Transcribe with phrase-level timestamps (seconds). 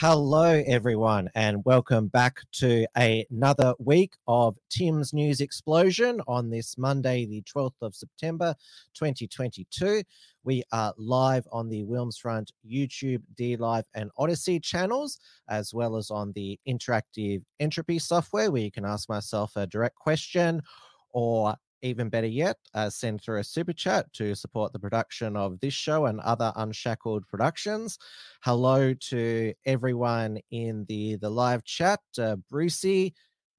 [0.00, 7.26] Hello, everyone, and welcome back to another week of Tim's News Explosion on this Monday,
[7.26, 8.54] the 12th of September,
[8.94, 10.02] 2022.
[10.42, 16.10] We are live on the Wilmsfront YouTube, D Live, and Odysee channels, as well as
[16.10, 20.62] on the interactive entropy software, where you can ask myself a direct question
[21.10, 25.58] or even better yet, uh, send through a super chat to support the production of
[25.60, 27.98] this show and other Unshackled productions.
[28.42, 33.14] Hello to everyone in the the live chat, uh, Brucey,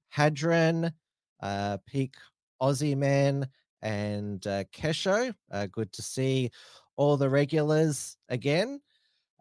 [0.09, 0.91] Hadron,
[1.41, 2.15] uh, Peak
[2.61, 3.47] Aussie Man,
[3.81, 5.33] and uh, Kesho.
[5.51, 6.51] Uh, good to see
[6.97, 8.79] all the regulars again.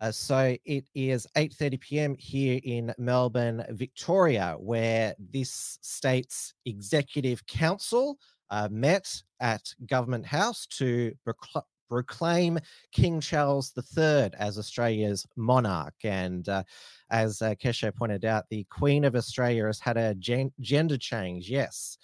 [0.01, 2.17] Uh, so it is 8:30 p.m.
[2.19, 8.19] here in Melbourne, Victoria, where this state's executive council
[8.51, 12.59] uh, met at Government House to procl- proclaim
[12.93, 15.95] King Charles III as Australia's monarch.
[16.05, 16.63] And uh,
[17.11, 21.51] as uh, Keshe pointed out, the Queen of Australia has had a gen- gender change.
[21.51, 21.99] Yes,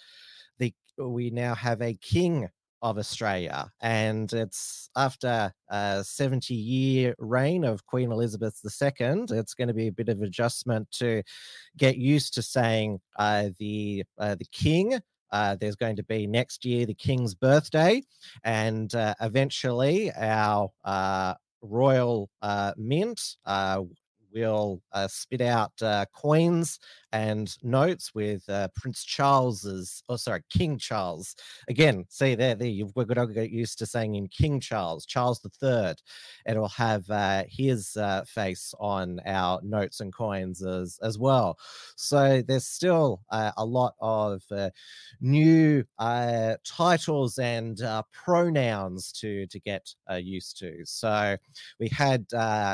[0.59, 2.49] the we now have a King
[2.83, 9.25] of Australia, and it's after a 70 year reign of Queen Elizabeth II.
[9.31, 11.23] It's going to be a bit of adjustment to
[11.75, 14.99] get used to saying uh, the uh, the King
[15.31, 18.01] uh, there's going to be next year the King's birthday,
[18.43, 23.81] and uh, eventually our uh, Royal uh, Mint uh,
[24.33, 25.71] will uh, spit out
[26.13, 26.79] coins
[27.13, 31.35] and notes with uh, Prince Charles's, oh sorry, King Charles.
[31.69, 35.39] Again, see there, there you've going to get used to saying in King Charles, Charles
[35.39, 36.01] the Third.
[36.45, 41.57] It'll have uh, his uh, face on our notes and coins as as well.
[41.95, 44.69] So there's still uh, a lot of uh,
[45.21, 47.81] new uh, titles and
[48.11, 50.85] pronouns to to get used to.
[50.85, 51.37] So
[51.79, 52.27] we had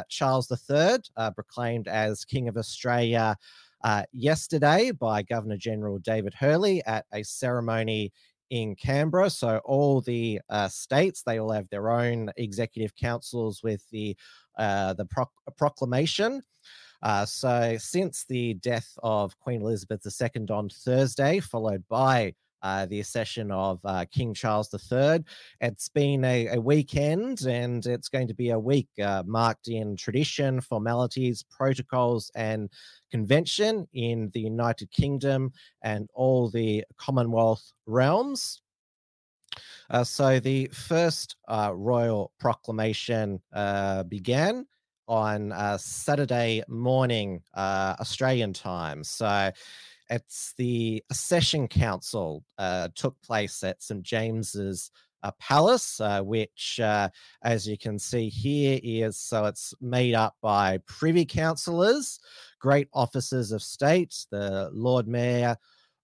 [0.10, 1.08] Charles the Third
[1.54, 3.36] proclaimed as King of Australia
[3.84, 8.12] uh, yesterday by Governor General David Hurley at a ceremony
[8.50, 9.30] in Canberra.
[9.30, 14.16] So all the uh, states they all have their own executive councils with the
[14.58, 15.08] uh, the
[15.58, 16.42] proclamation.
[17.02, 22.34] Uh, so since the death of Queen Elizabeth II on Thursday, followed by
[22.64, 25.24] uh, the accession of uh, King Charles III.
[25.60, 29.98] It's been a, a, weekend and it's going to be a week uh, marked in
[29.98, 32.70] tradition, formalities, protocols, and
[33.12, 35.52] convention in the United Kingdom
[35.82, 38.62] and all the Commonwealth realms.
[39.90, 44.66] Uh, so the first uh, royal proclamation uh, began
[45.06, 49.04] on Saturday morning, Australian time.
[49.04, 49.52] So
[50.10, 54.92] it's the Accession Council uh, took place at St James's
[55.24, 57.10] uh, Palace, uh, which, uh,
[57.44, 62.20] as you can see here, is so it's made up by privy councillors,
[62.60, 65.56] great officers of state, the Lord Mayor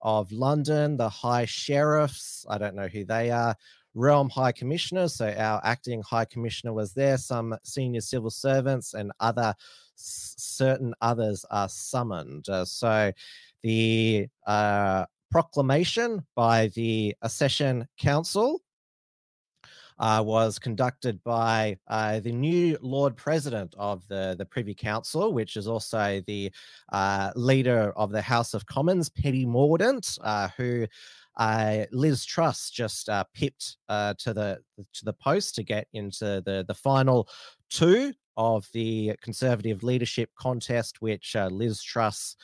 [0.01, 2.45] of London, the High Sheriffs.
[2.49, 3.55] I don't know who they are.
[3.95, 7.17] Realm High Commissioner, so our acting High Commissioner was there.
[7.17, 9.53] Some senior civil servants and other
[9.95, 12.47] certain others are summoned.
[12.47, 13.11] Uh, so
[13.63, 18.61] the uh, proclamation by the Accession Council
[19.99, 25.57] uh, was conducted by uh, the new Lord President of the, the Privy Council, which
[25.57, 26.51] is also the
[26.91, 30.87] uh, leader of the House of Commons, Penny Mordaunt, uh, who
[31.37, 34.59] uh, Liz Truss just uh, pipped to the
[34.93, 37.27] to the post to get into the the final
[37.69, 42.35] two of the Conservative leadership contest, which Liz Truss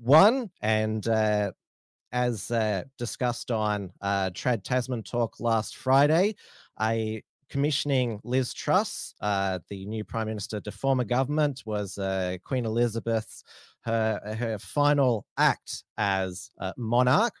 [0.00, 0.50] won.
[0.62, 1.52] And uh,
[2.12, 6.34] as uh, discussed on uh, Trans Tasman Talk last Friday,
[6.80, 12.36] a commissioning Liz Truss, uh, the new Prime Minister to form a government, was uh,
[12.44, 13.44] Queen Elizabeth's
[13.82, 17.34] her her final act as monarch.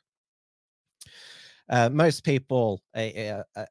[1.70, 3.64] Uh, most people uh, uh,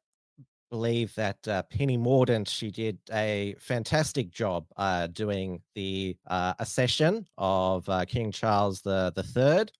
[0.70, 7.26] believe that uh, Penny Mordaunt she did a fantastic job uh, doing the uh, accession
[7.36, 9.72] of uh, King Charles the the Third.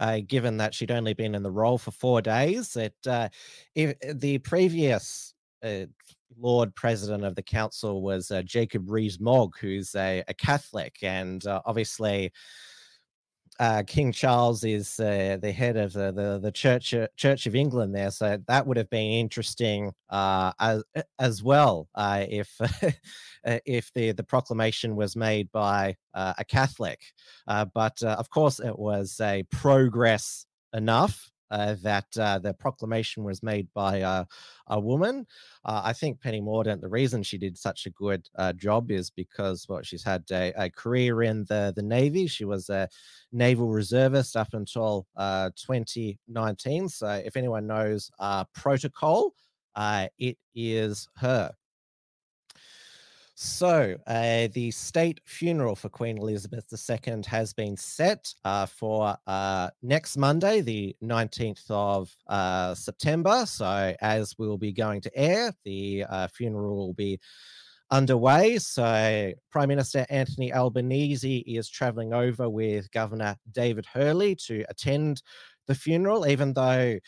[0.00, 2.74] uh, given that she'd only been in the role for four days.
[2.74, 3.28] It, uh,
[3.74, 5.34] if, the previous
[6.38, 12.32] Lord President of the Council was Jacob Rees-Mogg, who's a, a Catholic, and obviously
[13.60, 17.54] uh, King Charles is uh, the head of the, the, the Church uh, Church of
[17.54, 20.82] England there, so that would have been interesting uh, as
[21.18, 27.00] as well uh, if uh, if the the proclamation was made by a Catholic.
[27.46, 33.68] but of course, it was a progress enough uh, that uh, the proclamation was made
[33.74, 34.24] by uh,
[34.68, 35.26] a woman.
[35.64, 39.10] Uh, I think Penny Mordaunt, the reason she did such a good uh, job is
[39.10, 42.26] because well, she's had a, a, career in the, the Navy.
[42.26, 42.88] She was a
[43.32, 46.88] naval reservist up until uh, 2019.
[46.88, 48.10] So if anyone knows
[48.54, 49.34] protocol,
[49.76, 51.52] it is her.
[53.42, 59.70] So, uh, the state funeral for Queen Elizabeth II has been set uh, for uh,
[59.82, 63.46] next Monday, the 19th of uh, September.
[63.46, 67.18] So, as we'll be going to air, the uh, funeral will be
[67.90, 68.58] underway.
[68.58, 75.22] So, Prime Minister Anthony Albanese is traveling over with Governor David Hurley to attend
[75.66, 76.98] the funeral, even though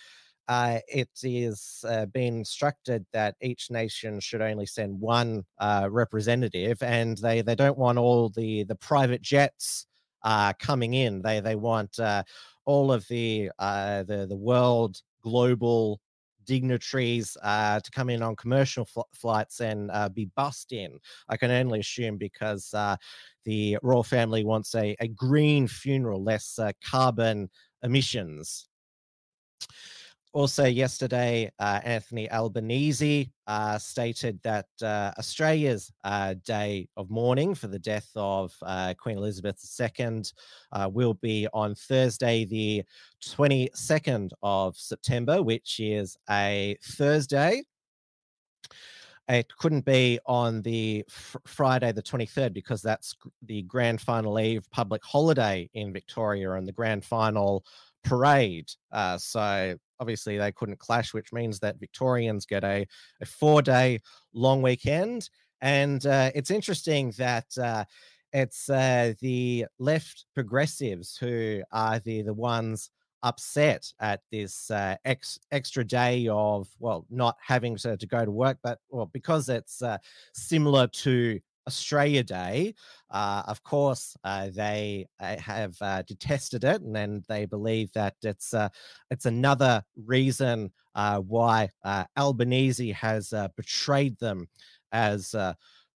[0.49, 6.83] uh, it is uh, being instructed that each nation should only send one uh, representative,
[6.83, 9.87] and they they don't want all the the private jets
[10.23, 11.23] uh, coming in.
[11.23, 12.25] They they want uh,
[12.65, 16.01] all of the uh, the the world global
[16.45, 20.99] dignitaries uh, to come in on commercial fl- flights and uh, be bussed in.
[21.29, 22.97] I can only assume because uh,
[23.45, 27.49] the royal family wants a, a green funeral, less carbon
[27.85, 28.69] emissions
[30.35, 37.67] also, yesterday, uh, Anthony Albanese uh, stated that uh, Australia's uh, day of mourning for
[37.67, 40.23] the death of uh, Queen Elizabeth II
[40.73, 42.83] uh, will be on Thursday, the
[43.23, 47.63] 22nd of September, which is a Thursday.
[49.29, 54.65] It couldn't be on the fr- Friday, the 23rd, because that's the grand final eve
[54.71, 57.67] public holiday in Victoria and the grand final
[58.03, 58.71] parade.
[59.19, 62.85] so obviously they couldn't clash, which means that Victorians get a,
[63.21, 64.01] a four day
[64.35, 65.31] long weekend.
[65.61, 67.85] And uh, it's interesting that uh,
[68.33, 72.91] it's uh, the left progressives who are the, the ones
[73.23, 78.33] upset at this uh, ex- extra day of well not having to, to go to
[78.33, 79.97] work but well because it's uh,
[80.35, 82.75] similar to Australia Day,
[83.11, 88.15] uh, of course, uh, they uh, have uh, detested it, and then they believe that
[88.23, 88.69] it's uh,
[89.11, 91.69] it's another reason uh, why
[92.19, 94.49] Albanese has betrayed them
[94.93, 95.35] as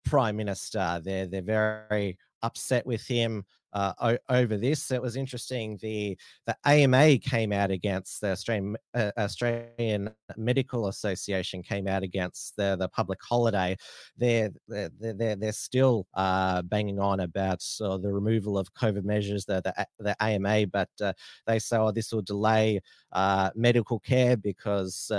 [0.06, 1.02] prime minister.
[1.04, 3.44] They're they're very upset with him
[3.76, 4.90] uh, over this.
[4.90, 5.78] It was interesting.
[5.82, 6.18] The
[6.48, 12.78] the AMA came out against the Australian uh, Australian Medical Association came out against the
[12.78, 13.76] the public holiday.
[14.18, 19.46] They're they're they're, they're still uh, banging on about uh, the removal of COVID measures.
[19.46, 21.12] The the, the AMA, but uh,
[21.46, 22.80] they say oh this will delay
[23.12, 25.12] uh, medical care because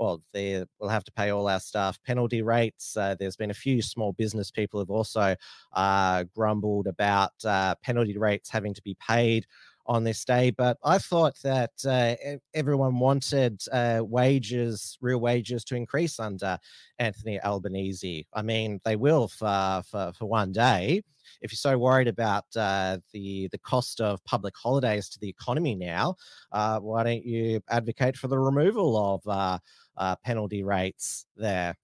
[0.00, 2.96] well, they will have to pay all our staff penalty rates.
[2.96, 5.36] Uh, there's been a few small business people have also
[5.74, 9.46] uh, grumbled about uh, penalty rates having to be paid
[9.86, 10.50] on this day.
[10.50, 12.14] But I thought that uh,
[12.54, 16.58] everyone wanted uh, wages, real wages, to increase under
[16.98, 18.26] Anthony Albanese.
[18.32, 21.02] I mean, they will for for, for one day.
[21.42, 25.74] If you're so worried about uh, the the cost of public holidays to the economy
[25.74, 26.16] now,
[26.52, 29.58] uh, why don't you advocate for the removal of uh,
[29.96, 31.76] uh, penalty rates there.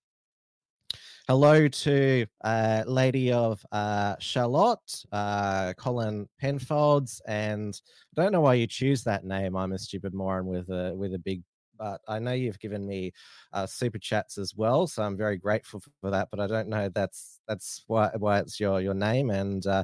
[1.29, 7.81] Hello to uh, Lady of uh, Charlotte, uh, Colin Penfolds, and
[8.17, 9.57] I don't know why you choose that name.
[9.57, 11.43] I'm a stupid moron with a with a big,
[11.77, 13.13] but I know you've given me
[13.53, 16.29] uh, super chats as well, so I'm very grateful for that.
[16.31, 19.31] But I don't know that's that's why why it's your your name.
[19.31, 19.83] And uh,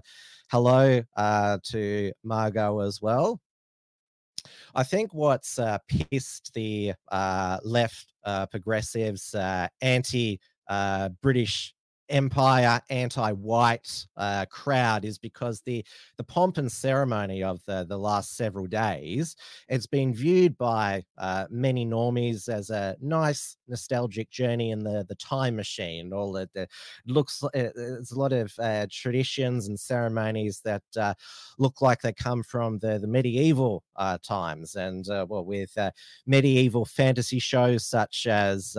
[0.53, 3.41] hello uh, to Margot as well.
[4.77, 9.35] I think what's uh, pissed the uh, left uh, progressives,
[9.81, 10.39] anti
[10.73, 11.75] uh, British
[12.13, 15.85] empire anti-white uh, crowd is because the
[16.19, 19.35] the pomp and ceremony of the the last several days
[19.69, 25.15] it's been viewed by uh, many normies as a nice nostalgic journey in the the
[25.17, 26.13] time machine.
[26.13, 26.69] All the, the
[27.07, 31.15] looks uh, there's a lot of uh, traditions and ceremonies that uh,
[31.59, 34.75] look like they come from the the medieval uh, times.
[34.75, 35.77] And well with
[36.27, 38.77] medieval fantasy shows such as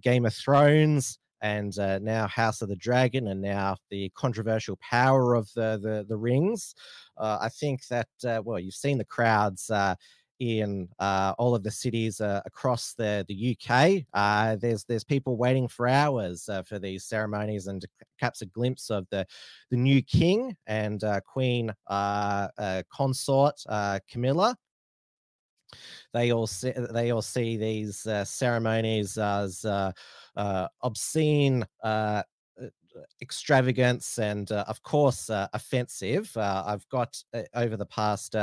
[0.00, 5.34] Game of Thrones and uh, now House of the Dragon, and now the controversial power
[5.34, 6.74] of the the, the rings.
[7.16, 9.94] Uh, I think that uh, well, you've seen the crowds uh,
[10.38, 14.58] in uh, all of the cities uh, across the the UK.
[14.60, 19.06] There's there's people waiting for hours for these ceremonies and to catch a glimpse of
[19.10, 19.26] the
[19.70, 21.72] the new king and queen
[22.90, 23.60] consort
[24.10, 24.56] Camilla.
[26.12, 29.64] They all see, they all see these ceremonies as
[30.36, 31.66] obscene
[33.22, 36.36] extravagance and uh, of course uh, offensive.
[36.36, 37.22] Uh, i've got
[37.54, 38.34] over the past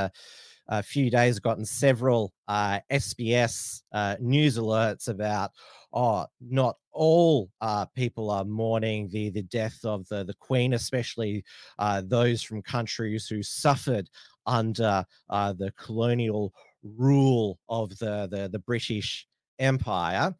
[0.69, 5.51] a few days gotten several uh, SBS uh, news alerts about,
[5.93, 11.43] oh, not all uh, people are mourning the the death of the the Queen, especially
[11.79, 14.09] uh, those from countries who suffered
[14.45, 16.53] under uh, the colonial
[16.83, 19.27] rule of the, the the British
[19.59, 20.35] Empire.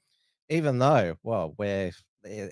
[0.50, 1.92] Even though, well, we're
[2.26, 2.50] eh,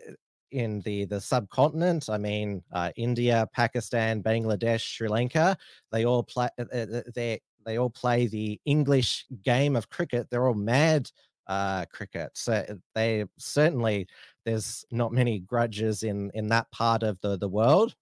[0.51, 2.09] in the the subcontinent.
[2.09, 5.57] I mean, uh, India, Pakistan, Bangladesh, Sri Lanka.
[5.91, 6.49] They all play.
[6.59, 10.27] Uh, they they all play the English game of cricket.
[10.29, 11.09] They're all mad
[11.47, 12.31] uh, cricket.
[12.33, 14.07] So they certainly
[14.45, 17.95] there's not many grudges in in that part of the the world.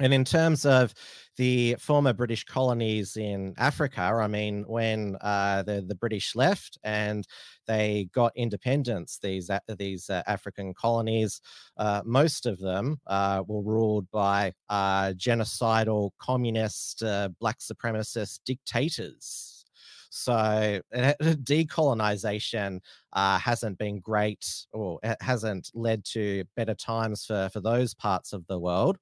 [0.00, 0.94] And in terms of
[1.36, 7.26] the former British colonies in Africa, I mean, when uh, the the British left and
[7.66, 11.42] they got independence, these uh, these uh, African colonies,
[11.76, 17.02] uh, most of them uh, were ruled by genocidal, communist,
[17.38, 19.64] black supremacist dictators.
[20.08, 22.80] So decolonization
[23.12, 28.32] uh, hasn't been great, or it hasn't led to better times for for those parts
[28.32, 28.98] of the world.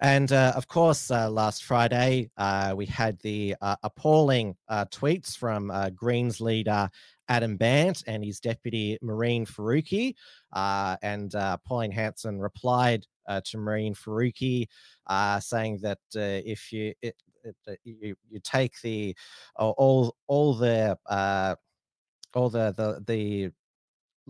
[0.00, 5.36] And uh, of course, uh, last Friday, uh, we had the uh, appalling uh, tweets
[5.36, 6.88] from uh, Greens leader
[7.28, 10.14] Adam Bandt and his deputy Mehreen Faruqi.
[11.02, 11.32] and
[11.66, 14.66] Pauline Hanson replied to Mehreen Faruqi
[15.42, 19.14] saying that if you, it, it, you, you take the
[19.56, 20.96] all all the
[22.34, 23.52] all the the the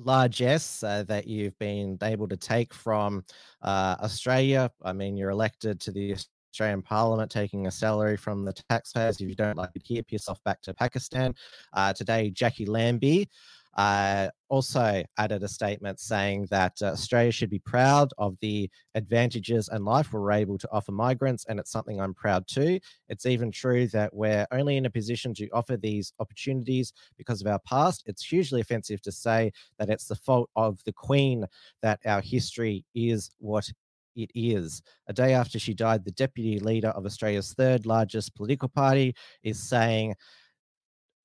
[0.04, 3.24] largesse uh, that you've been able to take from
[3.62, 4.70] uh, Australia.
[4.82, 6.16] I mean, you're elected to the
[6.52, 9.20] Australian Parliament, taking a salary from the taxpayers.
[9.20, 11.34] If you don't like it, keep yourself back to Pakistan.
[11.72, 13.28] Uh, today, Jacqui Lambie
[13.76, 19.68] uh, also added a statement saying that uh, Australia should be proud of the advantages
[19.68, 22.80] and life we're able to offer migrants, and it's something I'm proud too.
[23.08, 27.46] It's even true that we're only in a position to offer these opportunities because of
[27.46, 28.02] our past.
[28.06, 31.46] It's hugely offensive to say that it's the fault of the Queen
[31.82, 33.70] that our history is what
[34.16, 34.82] it is.
[35.06, 39.58] A day after she died, the deputy leader of Australia's third largest political party is
[39.60, 40.14] saying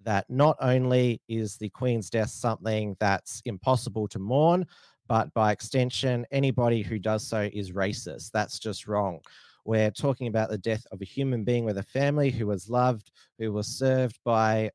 [0.05, 4.65] that not only is the Queen's death something that's impossible to mourn,
[5.07, 8.31] but by extension, anybody who does so is racist.
[8.31, 9.19] That's just wrong.
[9.65, 13.12] We're talking about the death of a human being with a family who was loved,
[13.39, 14.71] who was served by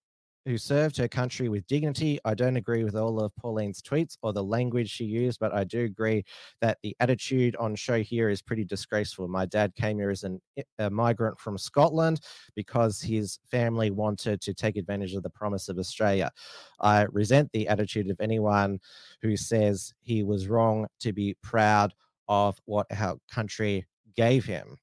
[0.50, 2.18] who served her country with dignity.
[2.24, 5.62] I don't agree with all of Pauline's tweets or the language she used, but I
[5.62, 6.24] do agree
[6.60, 9.28] that the attitude on show here is pretty disgraceful.
[9.28, 12.20] My dad came here as an, eh, a migrant from Scotland
[12.56, 16.32] because his family wanted to take advantage of the promise of Australia.
[16.80, 18.80] I resent the attitude of anyone
[19.22, 21.94] who says he was wrong to be proud
[22.28, 24.78] of what our country gave him.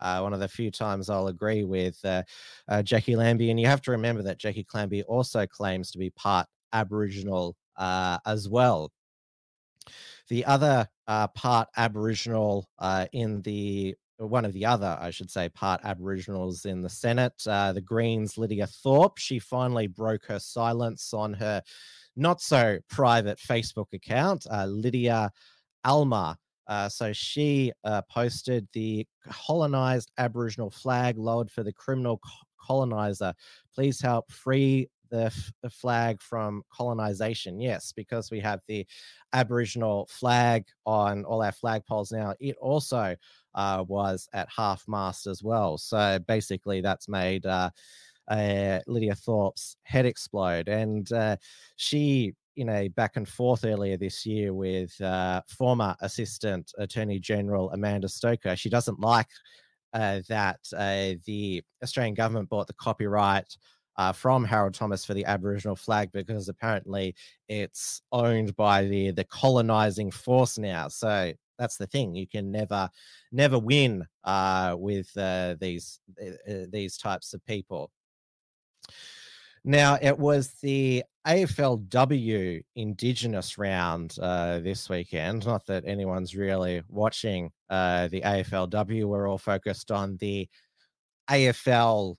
[0.00, 2.22] Uh, one of the few times I'll agree with uh,
[2.68, 3.50] uh, Jacqui Lambie.
[3.50, 8.18] And you have to remember that Jacqui Lambie also claims to be part Aboriginal uh,
[8.26, 8.90] as well.
[10.28, 15.48] The other uh, part Aboriginal uh, in the one of the other, I should say,
[15.48, 19.16] part Aboriginals in the Senate, the Greens, Lydia Thorpe.
[19.16, 21.62] She finally broke her silence on her
[22.16, 24.44] not so private Facebook account.
[24.66, 25.30] Lydia
[25.84, 26.36] Alma
[26.68, 32.20] uh, so she uh, posted the colonized Aboriginal flag lowered for the criminal
[32.60, 33.32] colonizer.
[33.74, 37.60] Please help free the, f- the, flag from colonization.
[37.60, 38.86] Yes, because we have the
[39.32, 42.34] Aboriginal flag on all our flagpoles now.
[42.38, 43.16] It also
[43.54, 45.78] uh, was at half mast as well.
[45.78, 47.46] So basically, that's made.
[47.46, 47.70] Uh,
[48.28, 51.36] uh, Lydia Thorpe's head explode, and uh,
[51.76, 57.70] she in a back and forth earlier this year with uh, former Assistant Attorney General
[57.70, 58.56] Amanda Stoker.
[58.56, 59.28] She doesn't like
[59.92, 63.56] uh, that uh, the Australian government bought the copyright
[63.96, 67.14] uh, from Harold Thomas for the Aboriginal flag because apparently
[67.48, 70.88] it's owned by the the colonizing force now.
[70.88, 72.90] So that's the thing; you can never
[73.32, 76.00] never win uh, with uh, these
[76.70, 77.90] these types of people.
[79.64, 85.44] Now, it was the AFLW Indigenous round uh, this weekend.
[85.44, 89.04] Not that anyone's really watching uh, the AFLW.
[89.04, 90.48] We're all focused on the
[91.30, 92.16] AFL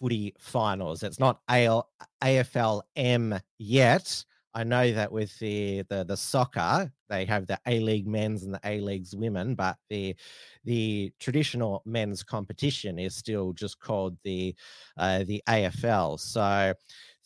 [0.00, 1.04] footy finals.
[1.04, 1.88] It's not AL,
[2.22, 4.24] AFLM yet.
[4.56, 8.54] I know that with the, the the soccer, they have the A League men's and
[8.54, 10.14] the A Leagues women, but the
[10.64, 14.54] the traditional men's competition is still just called the
[14.96, 16.20] uh, the AFL.
[16.20, 16.72] So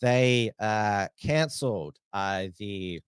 [0.01, 3.01] they uh, cancelled uh, the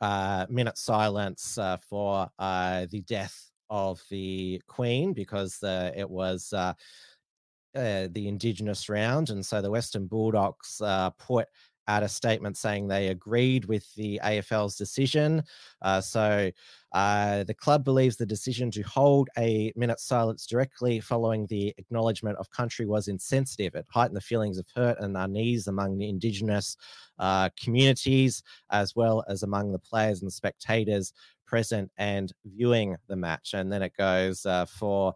[0.00, 8.88] uh, minute silence for the death of the Queen because it was uh, the Indigenous
[8.88, 11.46] round, and so the Western Bulldogs uh, put
[11.88, 15.42] out a statement saying they agreed with the AFL's decision.
[15.82, 16.50] Uh, so
[16.92, 22.36] uh, the club believes the decision to hold a minute silence directly following the acknowledgement
[22.38, 23.74] of country was insensitive.
[23.74, 26.76] It heightened the feelings of hurt and unease among the Indigenous
[27.18, 31.12] uh, communities, as well as among the players and spectators
[31.46, 33.54] present and viewing the match.
[33.54, 35.14] And then it goes uh, for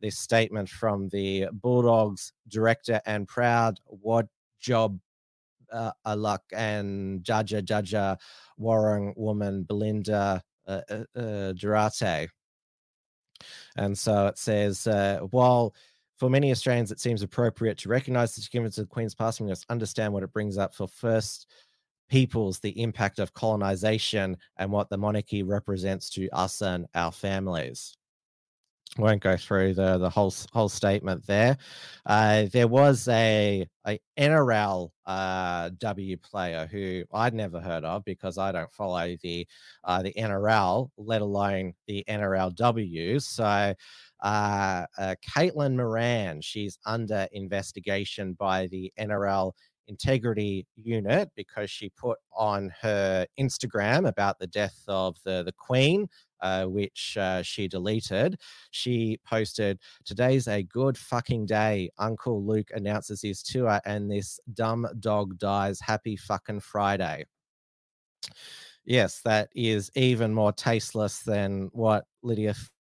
[0.00, 4.28] this statement from the Bulldogs director and proud Wad
[4.60, 4.98] Job
[5.72, 8.16] uh, Aluk and Dja Dja
[8.58, 12.28] Wurrung woman Belinda uh, uh, uh, Duarte.
[13.76, 15.74] And so it says, uh, while
[16.18, 19.66] for many Australians it seems appropriate to recognise the significance of Queen's passing, we must
[19.68, 21.50] understand what it brings up for first
[22.08, 27.96] peoples, the impact of colonisation and what the monarchy represents to us and our families
[28.98, 31.56] won't go through the the whole whole statement there.
[32.06, 38.38] Uh, there was a a NRL uh, W player who I'd never heard of because
[38.38, 39.46] I don't follow the
[39.84, 43.22] uh, the NRL, let alone the NRLW.
[43.22, 43.74] So.
[44.22, 49.52] Uh, uh, Caitlin Moran, she's under investigation by the NRL
[49.88, 56.08] integrity unit because she put on her Instagram about the death of the, the Queen
[56.44, 58.38] uh, which uh, she deleted.
[58.70, 61.90] She posted, Today's a good fucking day.
[61.98, 65.80] Uncle Luke announces his tour, and this dumb dog dies.
[65.80, 67.24] Happy fucking Friday.
[68.84, 72.54] Yes, that is even more tasteless than what Lydia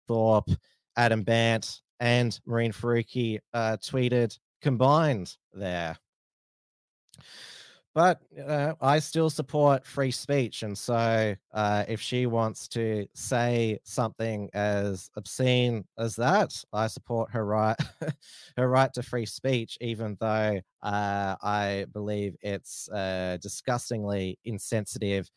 [0.08, 0.50] Thorpe,
[0.98, 5.98] Adam Bandt, and Mehreen Faruqi uh, tweeted combined there
[7.98, 13.80] but uh, I still support free speech, and so uh, if she wants to say
[13.86, 17.76] something as obscene as that, I support her right,
[18.56, 25.28] her right to free speech, even though uh, I believe it's uh, disgustingly insensitive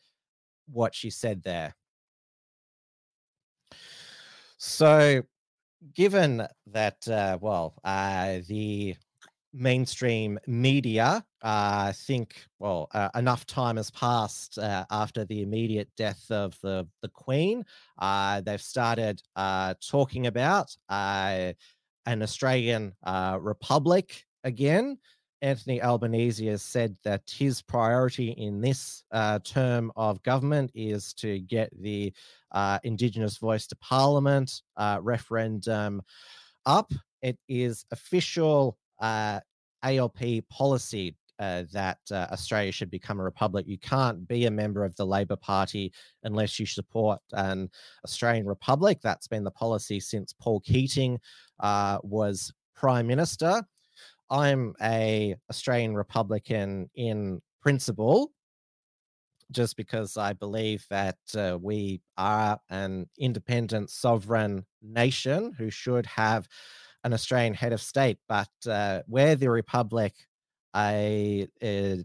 [0.71, 1.73] what she said there.
[4.59, 5.23] So,
[5.95, 8.97] given that, uh, well, uh, the
[9.53, 16.25] mainstream media uh, think well uh, enough time has passed uh, after the immediate death
[16.29, 17.63] of the the queen.
[17.99, 21.51] Uh, they've started uh, talking about uh,
[22.05, 22.93] an australian
[23.39, 24.97] republic again.
[25.43, 29.03] Anthony albanese has said that his priority in this
[29.43, 32.13] term of government is to get the
[32.83, 34.61] indigenous voice to parliament
[35.01, 36.01] referendum
[36.65, 36.91] up.
[37.21, 43.65] It is official ALP policy uh, that uh, Australia should become a republic.
[43.67, 45.91] You can't be a member of the Labor Party
[46.23, 47.67] unless you support an
[48.05, 48.99] Australian republic.
[49.01, 51.19] That's been the policy since Paul Keating
[51.59, 53.63] uh, was Prime Minister.
[54.29, 58.31] I'm a Australian Republican in principle,
[59.49, 66.47] just because I believe that uh, we are an independent sovereign nation who should have
[67.03, 70.13] an Australian head of state, but uh, where the Republic
[70.75, 72.03] a, a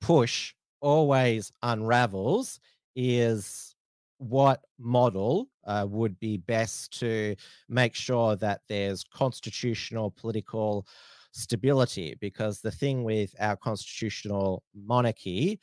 [0.00, 2.58] push always unravels
[2.96, 3.74] is
[4.18, 7.34] what model uh, would be best to
[7.68, 10.86] make sure that there's constitutional political
[11.32, 15.60] stability because the thing with our constitutional monarchy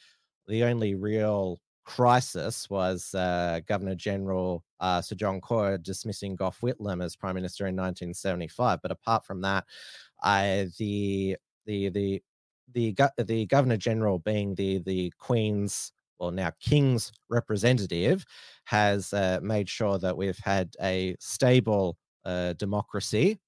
[0.48, 7.04] the only real crisis was uh, Governor General uh, Sir John Cotter dismissing Gough Whitlam
[7.04, 8.82] as Prime Minister in 1975.
[8.82, 9.64] But apart from that,
[10.22, 12.22] I, the the the
[12.74, 18.26] the the Governor General being the the Queen's well now King's representative
[18.66, 23.40] has uh, made sure that we've had a stable uh, democracy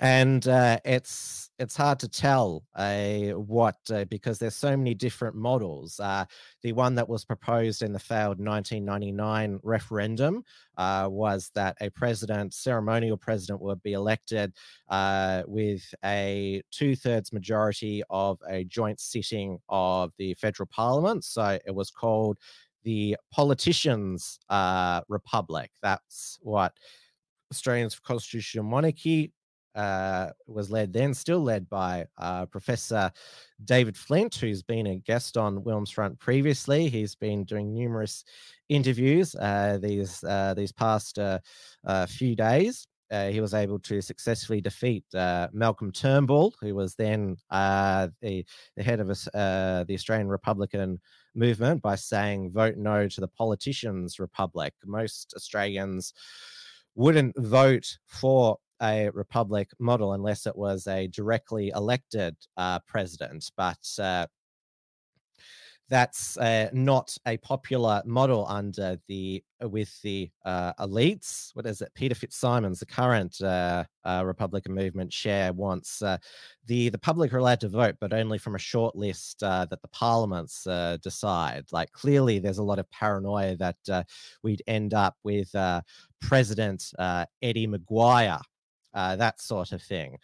[0.00, 5.34] and uh, it's it's hard to tell uh, what uh, because there's so many different
[5.34, 5.98] models.
[5.98, 6.24] Uh,
[6.62, 10.44] the one that was proposed in the failed 1999 referendum
[10.76, 14.52] uh, was that a president, ceremonial president, would be elected
[14.88, 21.24] uh, with a two-thirds majority of a joint sitting of the federal parliament.
[21.24, 22.38] So it was called
[22.84, 24.38] the Politicians
[25.08, 25.72] Republic.
[25.82, 26.72] That's what
[27.50, 29.32] Australians Constitutional Monarchy
[29.78, 33.12] uh, was led then, still led by uh, Professor
[33.64, 36.88] David Flint, who's been a guest on Wilm's Front previously.
[36.88, 38.24] He's been doing numerous
[38.68, 41.38] interviews uh, these uh, these past uh,
[42.08, 42.88] few days.
[43.10, 45.04] he was able to successfully defeat
[45.52, 48.44] Malcolm Turnbull, who was then the,
[48.76, 50.98] the head of the Australian Republican
[51.36, 56.12] movement, by saying "Vote no to the politicians' republic." Most Australians
[56.98, 63.48] wouldn't vote for a republic model unless it was a directly elected uh, president.
[63.56, 64.26] But uh,
[65.90, 71.50] that's uh, not a popular model under the uh, with the uh, elites.
[71.54, 71.92] What is it?
[71.94, 76.18] Peter Fitzsimons, the current uh, uh Republican movement chair, wants uh,
[76.66, 79.88] the the public are allowed to vote, but only from a short list that the
[79.88, 80.66] parliaments
[81.02, 81.64] decide.
[81.72, 84.06] Like clearly, there's a lot of paranoia that
[84.42, 85.54] we'd end up with
[86.20, 86.92] President
[87.42, 88.42] Eddie McGuire,
[88.94, 90.18] that sort of thing.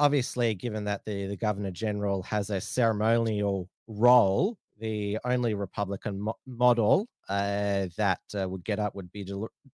[0.00, 6.38] Obviously, given that the, the governor general has a ceremonial role, the only Republican mo-
[6.46, 9.30] model uh, that uh, would get up would be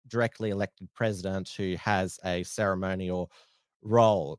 [0.09, 3.31] directly elected president who has a ceremonial
[3.83, 4.39] role.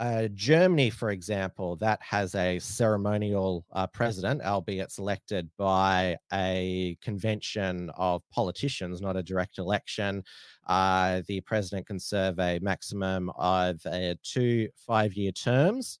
[0.00, 7.90] Uh, Germany, for example, that has a ceremonial uh, president, albeit selected by a convention
[7.96, 10.22] of politicians, not a direct election.
[10.68, 15.98] Uh, the president can serve a maximum of uh, two five-year terms.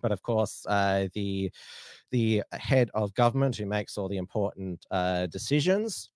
[0.00, 1.50] But of course, uh, the
[2.10, 6.10] the head of government who makes all the important uh, decisions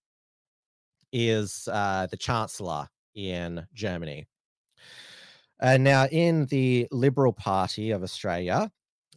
[1.12, 4.26] is the chancellor in Germany.
[5.60, 8.70] Uh, now, in the Liberal Party of Australia,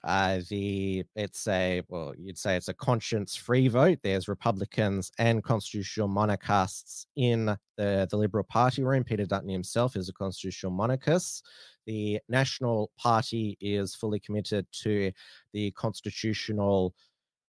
[0.04, 4.00] uh, the it's a well, you'd say it's a conscience-free vote.
[4.02, 7.46] There's Republicans and constitutional monarchists in
[7.78, 9.04] the the Liberal Party room.
[9.04, 11.46] Peter Dutton himself is a constitutional monarchist.
[11.86, 15.12] The National Party is fully committed to
[15.54, 16.96] the constitutional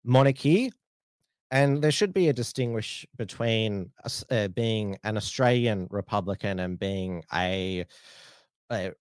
[0.03, 0.71] monarchy.
[1.51, 3.91] And there should be a distinguish between
[4.31, 7.85] uh, being an Australian Republican and being a
[8.73, 8.93] a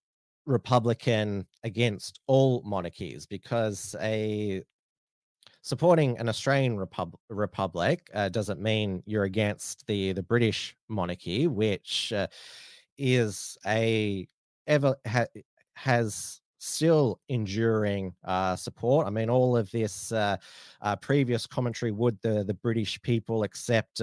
[0.46, 4.62] Republican against all monarchies because a
[5.62, 12.12] supporting an Australian repub- republic uh, doesn't mean you're against the the British monarchy, which
[12.12, 12.26] uh,
[12.98, 14.26] is a
[14.66, 15.26] ever ha-
[15.74, 19.06] has still enduring uh, support.
[19.06, 20.36] I mean, all of this uh,
[20.80, 24.00] uh, previous commentary would the the British people accept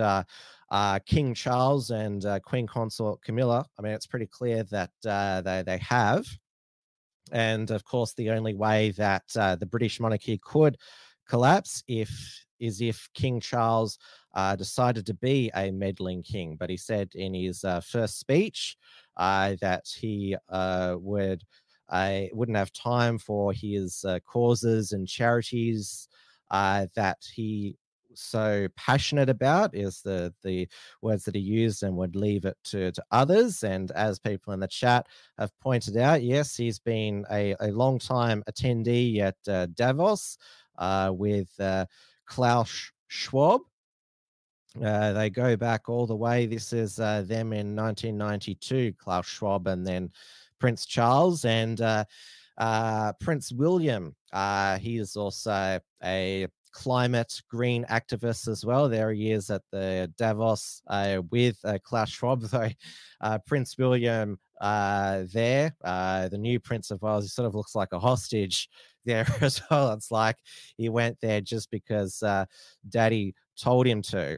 [0.71, 3.65] uh, uh, King Charles and uh, Queen Consort Camilla.
[3.77, 6.27] I mean, it's pretty clear that they they have,
[7.31, 10.77] and of course, the only way that the British monarchy could
[11.27, 13.97] collapse if is if King Charles
[14.57, 16.55] decided to be a meddling king.
[16.55, 18.77] But he said in his first speech
[19.17, 21.43] that he would
[22.33, 26.07] wouldn't have time for his uh, causes and charities
[26.51, 27.75] uh, that he
[28.19, 30.67] so passionate about is the the
[31.01, 33.63] words that he used and would leave it to, to others.
[33.63, 37.99] And as people in the chat have pointed out yes he's been a, a long
[37.99, 40.37] time attendee at uh, davos
[40.77, 41.85] uh, with uh,
[42.25, 43.61] klaus schwab.
[44.83, 46.45] Uh, they go back all the way.
[46.45, 50.11] This is uh, them in 1992 klaus schwab and then
[50.59, 52.05] Prince Charles and uh,
[52.57, 54.15] uh, Prince William.
[54.31, 58.89] Uh, he is also a climate green activist as well.
[58.89, 62.69] There he is at the Davos uh, with uh, Klaus Schwab, though
[63.21, 67.75] uh, Prince William uh, there, uh, the new Prince of Wales, he sort of looks
[67.75, 68.69] like a hostage
[69.05, 69.93] there as well.
[69.93, 70.37] It's like
[70.77, 72.23] he went there just because
[72.87, 74.37] Daddy told him to.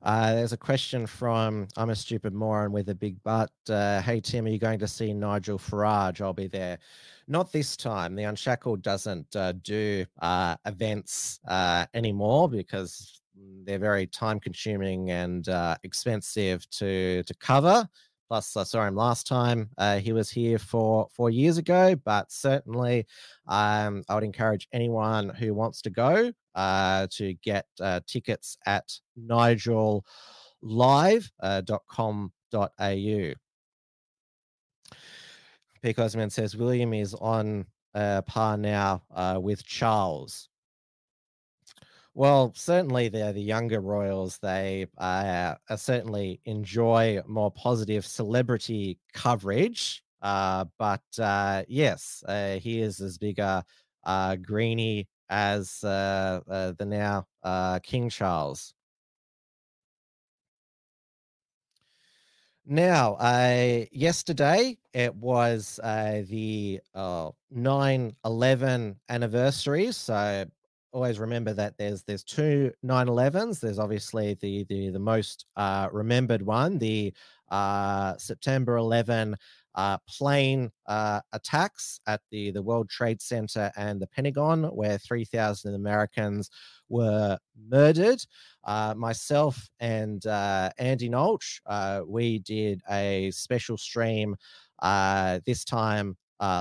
[0.00, 3.50] Uh, there's a question from I'm a stupid moron with a big butt.
[3.68, 6.20] Uh, hey Tim, are you going to see Nigel Farage?
[6.20, 6.78] I'll be there.
[7.26, 8.14] Not this time.
[8.14, 13.20] The Unshackled doesn't uh, do uh, events uh, anymore because
[13.64, 17.88] they're very time consuming and uh, expensive to to cover.
[18.28, 19.70] Plus, I saw him last time.
[19.78, 23.06] Uh, he was here for four years ago, but certainly
[23.46, 28.92] um, I would encourage anyone who wants to go uh, to get uh, tickets at
[29.16, 30.04] Nigel
[30.60, 32.28] live.com.au.
[35.80, 37.64] Peak Aussie Man says William is on
[37.94, 40.48] uh, par now uh, with Charles.
[42.18, 44.40] Well, certainly they're the younger royals.
[44.40, 50.02] They uh, certainly enjoy more positive celebrity coverage.
[50.20, 53.64] Uh, but uh, yes, uh, he is as big a
[54.42, 58.74] greenie as the now King Charles.
[62.66, 69.90] Now, uh, yesterday it was uh, the uh, 9 11 anniversary.
[69.92, 70.44] So
[70.98, 73.60] always remember that there's there's two 9-11s.
[73.60, 77.14] There's obviously the the, the most uh, remembered one, the
[77.52, 79.36] uh, September 11
[79.76, 85.72] uh, plane uh, attacks at the, the World Trade Center and the Pentagon, where 3,000
[85.72, 86.50] Americans
[86.88, 88.20] were murdered.
[88.64, 94.34] Uh, myself and uh, Andy Nolch, uh, we did a special stream
[94.80, 96.16] uh, this time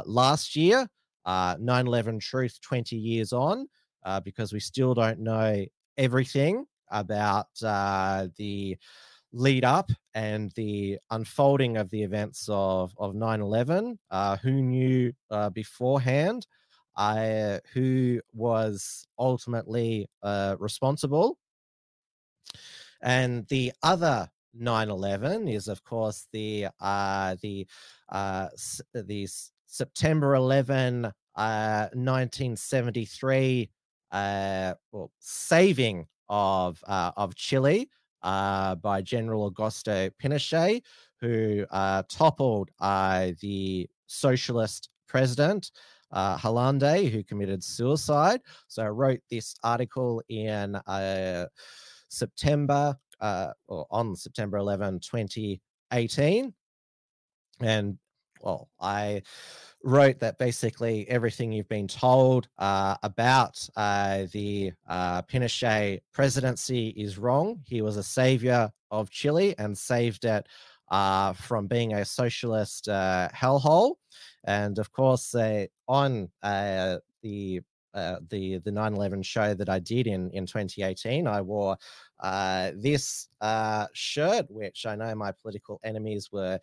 [0.05, 0.87] last year,
[1.25, 3.67] 9 11 Truth 20 years on,
[4.23, 5.65] because we still don't know
[5.97, 8.77] everything about the
[9.33, 13.97] lead up and the unfolding of the events of of 9/11.
[14.09, 16.47] Uh, who knew uh, beforehand?
[16.95, 21.37] Uh, who was ultimately uh, responsible?
[23.01, 24.29] And the other
[24.59, 27.67] 9/11 is, of course, the uh, the
[28.09, 28.47] uh,
[28.93, 29.27] the
[29.67, 33.69] September 11, 1973,
[34.11, 37.89] well, saving of uh, of Chile
[38.23, 40.81] uh, by General Augusto Pinochet,
[41.21, 45.71] who uh, toppled uh, the socialist president.
[46.09, 48.39] Uh, Allende, who committed suicide.
[48.69, 51.47] So I wrote this article in uh,
[52.07, 56.53] September, uh, or on September 11, 2018.
[57.59, 57.97] And
[58.47, 59.23] well, I
[59.83, 67.17] wrote that basically everything you've been told uh, about uh, the uh, Pinochet presidency is
[67.17, 67.59] wrong.
[67.65, 70.47] He was a savior of Chile and saved it
[70.89, 73.95] uh, from being a socialist uh, hellhole.
[74.45, 75.35] And of course,
[75.89, 77.61] on uh, the
[77.93, 81.77] uh, the the 9/11 show that I did in in 2018, I wore
[82.21, 86.59] uh, this uh, shirt, which I know my political enemies were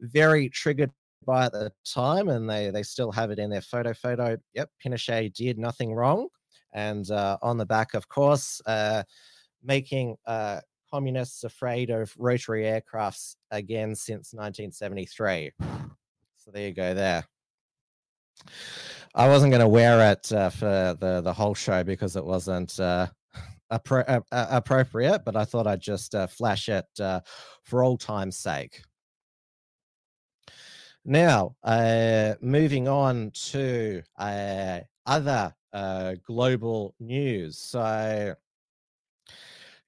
[0.00, 0.90] very triggered
[1.24, 3.92] by at the time, and they they still have it in their photo.
[3.92, 4.36] Photo.
[4.54, 6.28] Yep, Pinochet did nothing wrong,
[6.72, 9.02] and uh, on the back, of course, uh,
[9.62, 15.52] making uh, communists afraid of rotary aircrafts again since 1973.
[16.36, 16.94] So there you go.
[16.94, 17.24] There.
[19.14, 22.78] I wasn't going to wear it uh, for the the whole show because it wasn't.
[22.78, 23.08] Uh,
[23.70, 26.86] appro- appropriate, but I thought I'd just uh, flash it
[27.64, 28.80] for all time's sake.
[31.10, 37.56] Now, uh, moving on to uh, other uh, global news.
[37.56, 38.34] So,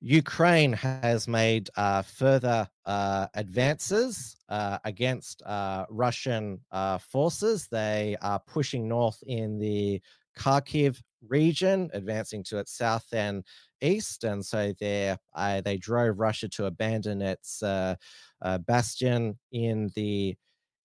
[0.00, 5.42] Ukraine has made uh, further uh, advances uh, against
[5.90, 6.58] Russian
[7.00, 7.68] forces.
[7.70, 10.00] They are pushing north in the
[10.38, 13.44] Kharkiv region, advancing to its south and
[13.82, 15.14] east, and so they
[15.64, 17.62] they drove Russia to abandon its
[18.66, 20.34] bastion in the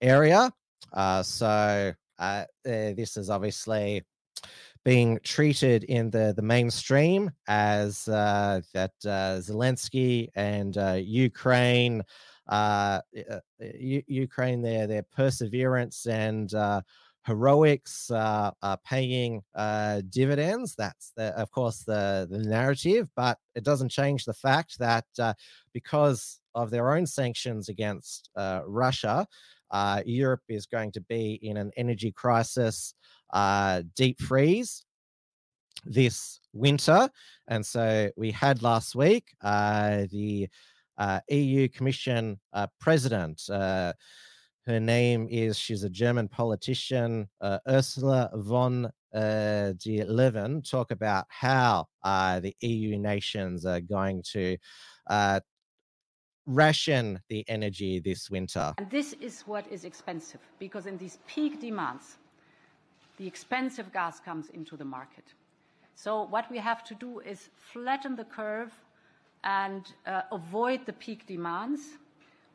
[0.05, 0.51] area.
[0.93, 4.03] Uh, so uh, this is obviously
[4.83, 12.03] being treated in the, the mainstream as uh, that uh, Zelensky and uh, Ukraine,
[12.47, 13.01] uh,
[13.59, 16.53] U- Ukraine, their their perseverance and
[17.25, 19.41] heroics are paying
[20.09, 20.75] dividends.
[20.75, 25.05] That's the, of course the the narrative, but it doesn't change the fact that
[25.73, 28.29] because of their own sanctions against
[28.67, 29.27] Russia,
[29.75, 32.93] uh, Europe is going to be in an energy crisis,
[33.33, 34.85] uh, deep freeze
[35.83, 37.09] this winter.
[37.49, 40.47] And so we had last week uh, the
[40.97, 43.41] uh, EU Commission uh, president.
[43.49, 43.91] Uh,
[44.65, 47.27] her name is, she's a German politician,
[47.67, 51.85] Ursula von uh, der Leyen, talk about how
[52.41, 54.55] the EU nations are going to
[56.47, 58.73] ration the energy this winter.
[58.77, 62.17] And this is what is expensive because in these peak demands,
[63.17, 65.33] the expensive gas comes into the market.
[65.95, 68.73] So what we have to do is flatten the curve
[69.43, 71.81] and uh, avoid the peak demands.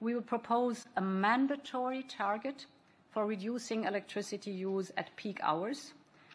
[0.01, 2.67] We will propose a mandatory target
[3.11, 5.95] for reducing electricity use at peak hours,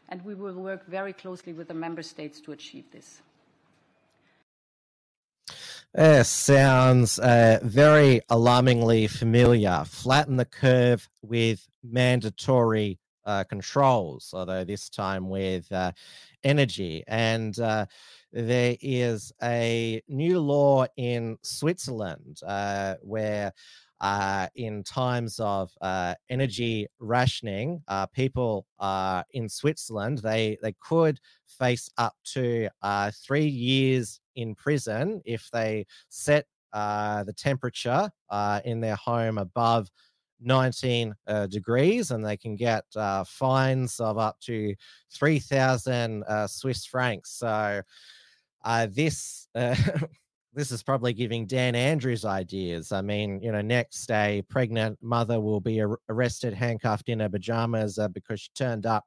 [0.09, 3.21] and we will work very closely with the member states to achieve this.
[5.97, 9.81] Uh, sounds uh, very alarmingly familiar.
[9.87, 15.93] Flatten the curve with mandatory uh, controls, although this time with uh,
[16.43, 17.05] energy.
[17.07, 17.85] And uh,
[18.33, 23.53] there is a new law in Switzerland uh, where.
[24.01, 27.81] Uh, in times of uh, energy rationing,
[28.11, 28.67] people
[29.31, 32.67] in Switzerland they they could face up to
[33.25, 38.09] three years in prison if they set the temperature
[38.63, 39.89] in their home above
[40.41, 44.75] 19 uh, degrees and they can get uh, fines of up to
[45.13, 47.31] 3,000 uh, Swiss francs.
[47.31, 47.81] So
[48.63, 49.47] uh, this.
[49.55, 49.75] Uh,
[50.53, 52.93] this is probably giving Dan Andrews ideas.
[52.93, 57.27] I mean, you know, next a pregnant mother will be ar- arrested, handcuffed in her
[57.27, 59.03] pajamas uh, because she turned up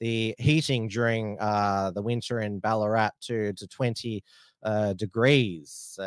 [0.00, 4.24] the heating during the winter in Ballarat to to 20
[4.96, 5.98] degrees.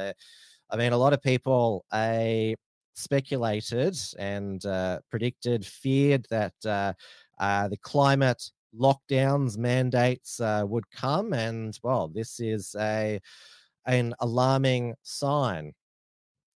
[0.71, 2.53] I mean, a lot of people uh,
[2.99, 6.93] speculated and uh, predicted, feared that uh,
[7.39, 8.43] uh, the climate
[8.77, 13.19] lockdowns mandates uh, would come, and well, this is a
[13.85, 15.73] an alarming sign.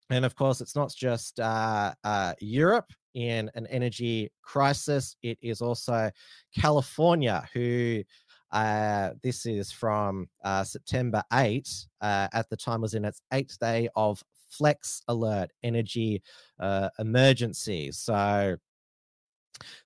[0.09, 5.61] And of course, it's not just uh, uh, Europe in an energy crisis; it is
[5.61, 6.11] also
[6.55, 8.03] California, who
[8.53, 11.67] uh, this is from uh, September 8.
[12.01, 16.21] Uh, at the time, was in its eighth day of flex alert energy
[16.59, 17.91] uh, emergency.
[17.91, 18.55] So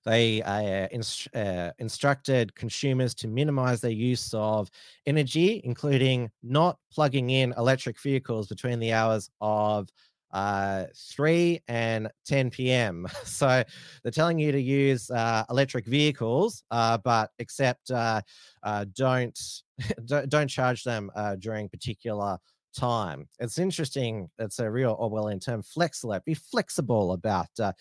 [0.04, 4.70] they uh, inst- uh, instructed consumers to minimize their use of
[5.06, 9.88] energy, including not plugging in electric vehicles between the hours of
[10.32, 13.06] uh, 3 and 10 p.m.
[13.24, 13.62] So
[14.02, 18.20] they're telling you to use uh, electric vehicles, uh, but except uh,
[18.62, 19.38] uh, don't,
[20.28, 22.38] don't charge them uh, during particular
[22.76, 23.28] time.
[23.38, 24.28] It's interesting.
[24.38, 26.04] It's a real Orwellian term, flex.
[26.24, 27.72] Be flexible about uh,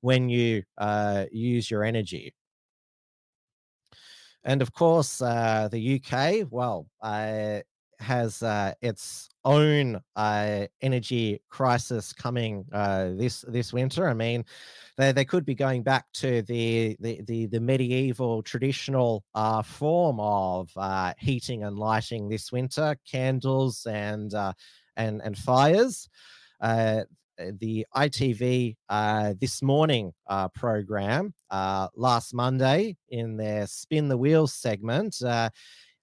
[0.00, 2.34] when you uh, use your energy.
[4.44, 6.86] And of course, uh, the UK, well,
[8.00, 14.08] has uh, its own uh, energy crisis coming uh, this this winter.
[14.08, 14.44] I mean,
[14.96, 20.18] they, they could be going back to the the the, the medieval traditional uh, form
[20.20, 24.52] of uh, heating and lighting this winter, candles and uh,
[24.96, 26.08] and and fires.
[26.60, 28.76] the ITV
[29.40, 30.12] this morning
[30.54, 35.16] program last Monday in their spin the wheels segment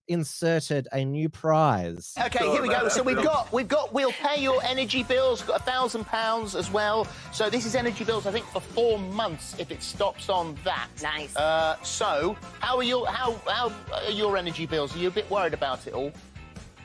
[0.07, 2.13] inserted a new prize.
[2.25, 2.87] Okay, here we go.
[2.89, 5.41] So we've got we've got we'll pay your energy bills.
[5.41, 7.07] Got a thousand pounds as well.
[7.31, 10.87] So this is energy bills, I think, for four months if it stops on that.
[11.01, 11.35] Nice.
[11.35, 14.95] Uh, so how are your how how are your energy bills?
[14.95, 16.11] Are you a bit worried about it all?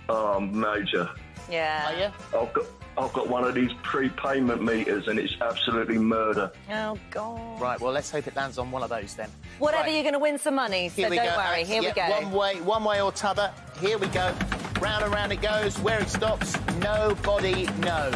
[0.09, 1.11] Oh, major.
[1.51, 1.93] Yeah.
[1.93, 2.39] Are you?
[2.39, 2.65] I've got
[2.99, 6.51] I've got one of these prepayment meters and it's absolutely murder.
[6.73, 7.61] Oh God.
[7.61, 7.81] Right.
[7.81, 9.31] Well, let's hope it lands on one of those then.
[9.61, 9.95] Whatever, Right.
[9.95, 10.89] you're going to win some money.
[10.89, 11.37] So Here we don't go.
[11.37, 11.65] worry.
[11.65, 12.27] Here Yeah, we go.
[12.29, 13.53] One way, one way or t'other.
[13.81, 14.35] Here we go.
[14.81, 15.79] Round and round it goes.
[15.79, 18.15] Where it stops, nobody knows.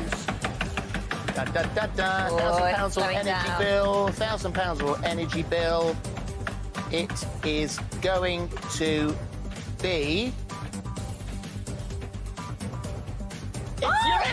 [1.35, 2.29] Da, da, da, da.
[2.31, 3.59] Oh, thousand it's pounds or energy down.
[3.63, 4.09] bill.
[4.09, 5.97] Thousand pounds or energy bill.
[6.91, 7.11] It
[7.45, 9.17] is going to
[9.81, 10.33] be.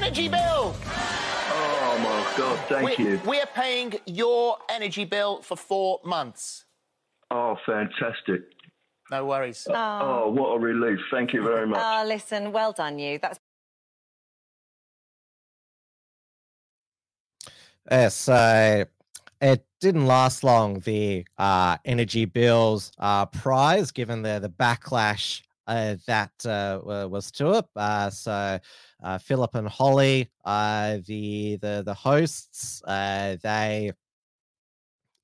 [0.10, 0.76] Energy bill.
[1.52, 3.22] Oh my god, thank we're, you.
[3.26, 6.66] we're paying your energy bill for four months.
[7.30, 8.42] Oh, fantastic.
[9.12, 9.68] No worries.
[9.70, 10.98] Oh, what a relief.
[11.12, 11.80] Thank you very much.
[11.80, 13.20] Oh, listen, well done, you.
[13.20, 13.40] That's
[17.92, 18.86] Yeah, so
[19.42, 25.98] it didn't last long, the uh, energy bills uh, prize, given the, the backlash uh,
[26.08, 27.66] that uh, was to it.
[27.76, 28.60] Uh, so
[29.04, 33.92] uh, Phillip and Holly, uh, the, the, the hosts, uh, they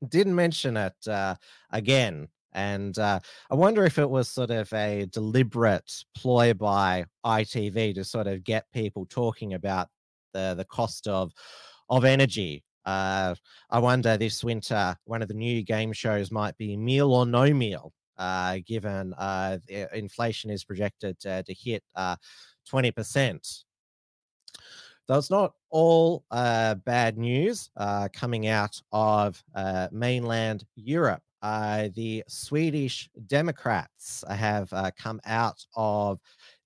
[0.07, 1.35] didn't mention it uh,
[1.71, 2.27] again.
[2.53, 3.19] And uh,
[3.51, 8.45] I wonder if it was sort of a deliberate ploy by ITV to sort of
[8.45, 9.89] get people talking about
[10.33, 11.33] the, the cost of
[11.89, 12.63] of energy.
[12.85, 13.35] Uh,
[13.69, 17.53] I wonder this winter one of the new game shows might be Meal or No
[17.53, 19.57] Meal, uh, given uh,
[19.93, 22.15] inflation is projected uh, to hit uh,
[22.71, 23.63] 20%.
[25.07, 31.21] Though it's not all uh, bad news uh, coming out of uh, mainland Europe.
[31.41, 36.19] Uh, the Swedish Democrats have uh, come out of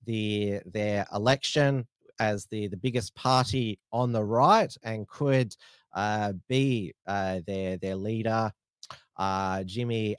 [0.05, 1.85] the their election
[2.19, 5.53] as the, the biggest party on the right and could
[5.93, 8.53] uh, be their their leader,
[9.65, 10.15] Jimmie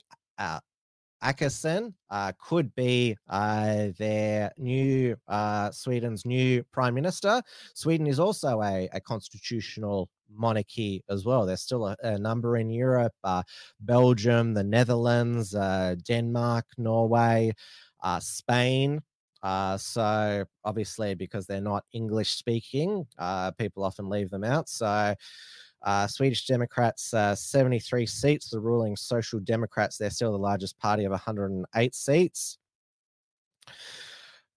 [1.23, 7.41] Åkesson uh, could be uh, their new uh, Sweden's new prime minister.
[7.73, 11.45] Sweden is also a, a constitutional monarchy as well.
[11.45, 13.43] There's still a, a number in Europe: uh,
[13.79, 17.53] Belgium, the Netherlands, uh, Denmark, Norway,
[18.01, 19.01] uh, Spain.
[19.43, 23.05] So obviously, because they're not English speaking,
[23.57, 24.69] people often leave them out.
[24.69, 25.15] So
[25.83, 28.49] uh, Swedish Democrats, uh, 73 seats.
[28.49, 32.57] The ruling Social Democrats, they're still the largest party of 108 seats.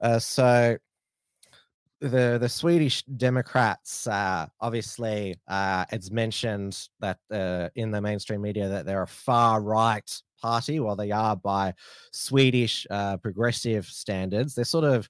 [0.01, 0.77] Uh, so
[2.01, 8.69] the the Swedish Democrats, uh, obviously, uh, it's mentioned that uh, in the mainstream media
[8.69, 11.73] that they're a far right party, while they are by
[12.13, 12.87] Swedish
[13.23, 14.55] progressive standards.
[14.55, 15.09] They're sort of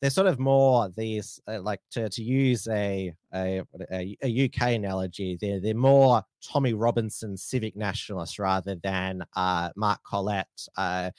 [0.00, 5.36] they're sort of more these uh, like to, to use a, a a UK analogy.
[5.40, 10.46] They're they're more Tommy Robinson civic nationalists rather than uh, Mark Collett
[10.76, 11.10] uh,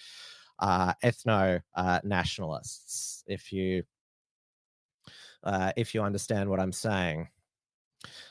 [0.59, 3.23] uh, ethno uh, nationalists.
[3.27, 3.83] If you
[5.43, 7.27] uh, if you understand what I'm saying.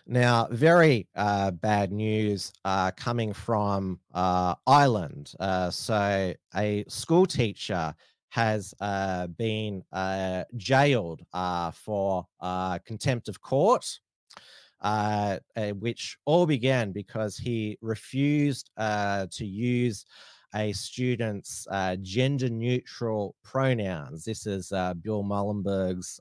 [0.05, 5.33] Now, very uh, bad news uh, coming from uh, Ireland.
[5.71, 7.95] So, a school teacher
[8.31, 14.01] has uh, been uh, jailed uh, for uh, contempt of court.
[14.81, 15.37] Uh,
[15.81, 20.07] which all began because he refused to use
[20.55, 21.67] a student's
[22.01, 24.25] gender neutral pronouns.
[24.25, 26.19] This is Bill Muehlenberg's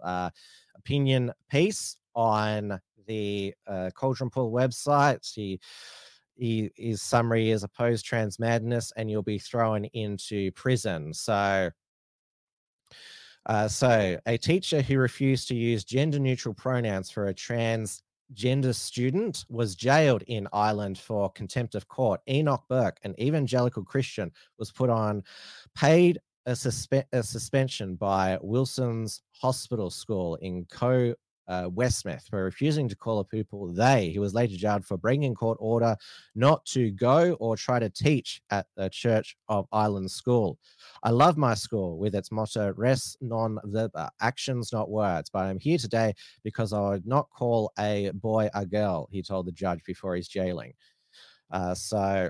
[0.76, 5.30] opinion piece on the uh, Caldron Pool website.
[5.34, 5.60] He,
[6.36, 11.14] he, his summary is opposed trans madness, and you'll be thrown into prison.
[11.14, 11.70] So,
[13.46, 19.46] uh, so a teacher who refused to use gender neutral pronouns for a transgender student
[19.50, 22.22] was jailed in Ireland for contempt of court.
[22.30, 25.24] Enoch Burke, an evangelical Christian, was put on
[25.76, 31.14] paid a, suspe- a suspension by Wilson's Hospital School in Co
[31.50, 31.70] uh,
[32.30, 34.10] for refusing to call a pupil they.
[34.10, 35.98] He was later jailed for breaking court order
[36.36, 40.60] not to go or try to teach at the Church of Ireland School.
[41.04, 45.30] I love my school with its motto res non verba, actions, not words.
[45.32, 49.48] But I'm here today because I would not call a boy a girl, he told
[49.48, 50.74] the judge before his jailing.
[51.52, 52.30] Uh, so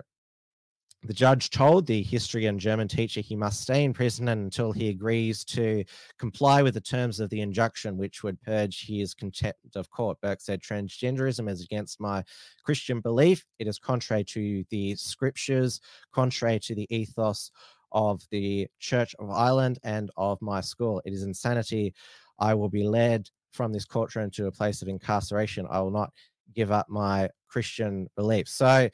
[1.04, 4.90] the judge told the history and German teacher he must stay in prison until he
[4.90, 5.86] agrees to
[6.18, 10.20] comply with the terms of the injunction, which would purge his contempt of court.
[10.22, 12.24] Burke said, Transgenderism is against my
[12.66, 13.46] Christian belief.
[13.60, 15.80] It is contrary to the scriptures,
[16.14, 17.52] contrary to the ethos
[17.94, 21.02] of the Church of Ireland and of my school.
[21.06, 21.94] It is insanity.
[22.40, 25.66] I will be led from this courtroom to a place of incarceration.
[25.70, 26.12] I will not
[26.54, 28.54] give up my Christian beliefs.
[28.54, 28.90] So,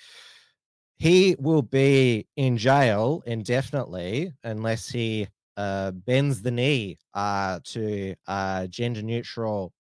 [0.98, 5.28] he will be in jail indefinitely unless he
[5.58, 9.74] uh, bends the knee uh, to uh, gender neutral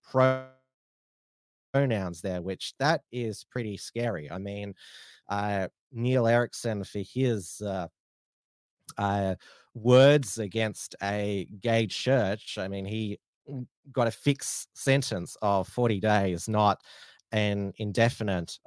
[1.73, 4.29] pronouns there, which that is pretty scary.
[4.31, 4.73] I mean,
[5.29, 7.87] uh, Neil Erikson for his uh,
[8.97, 9.35] uh,
[9.73, 12.57] words against a gay church.
[12.57, 13.19] I mean, he
[13.91, 16.81] got a fixed sentence of 40 days, not
[17.31, 18.57] an indefinite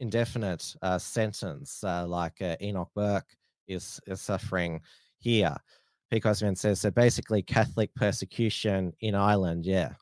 [0.00, 3.36] indefinite uh, sentence uh, like uh, Enoch Burke
[3.66, 4.80] is, is suffering
[5.18, 5.56] here.
[6.10, 9.92] Pico says so basically Catholic persecution in Ireland, yeah.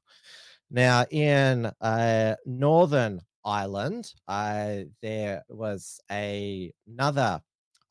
[0.70, 7.40] Now in uh, Northern Ireland, there was a another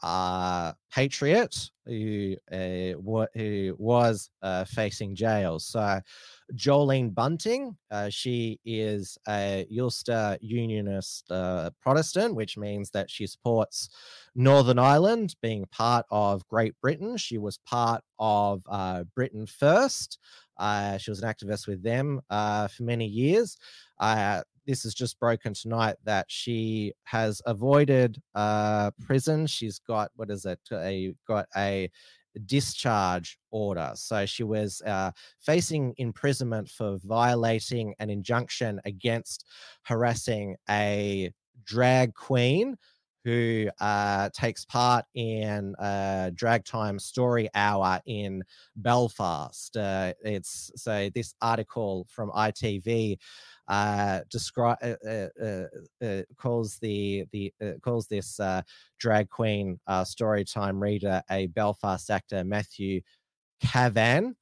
[0.05, 2.93] uh, patriot who uh,
[3.33, 5.59] who was uh, facing jail.
[5.59, 5.99] So
[6.53, 7.75] Jolene Bunting.
[7.89, 13.89] Uh, she is a Ulster Unionist uh, Protestant, which means that she supports
[14.35, 17.17] Northern Ireland being part of Great Britain.
[17.17, 18.61] She was part of
[19.15, 20.19] Britain First.
[20.99, 23.57] She was an activist with them for many years.
[24.65, 28.21] Uh, this is just broken tonight that she has avoided
[29.01, 29.47] prison.
[29.47, 30.59] She's got what is it?
[30.71, 31.89] A got a
[32.45, 33.91] discharge order.
[33.95, 39.45] So she was uh, facing imprisonment for violating an injunction against
[39.83, 41.31] harassing a
[41.63, 42.75] drag queen
[43.25, 45.73] who uh, takes part in
[46.35, 48.43] drag time story hour in
[48.77, 49.75] Belfast.
[49.75, 53.17] Uh, it's so this article from ITV
[53.67, 55.65] uh, describe uh uh,
[56.03, 57.51] uh, calls the the
[57.81, 58.39] calls this
[58.99, 63.01] drag queen story time reader a Belfast actor Matthew
[63.59, 64.35] Cavan,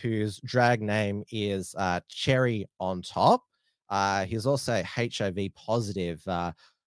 [0.00, 1.74] whose drag name is
[2.08, 3.42] Cherry on Top.
[4.26, 6.26] he's also HIV positive